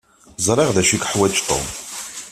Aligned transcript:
Ẓriɣ 0.45 0.69
d 0.75 0.77
acu 0.81 0.93
i 0.93 0.97
yeḥwaǧ 0.99 1.35
Tom. 1.47 1.65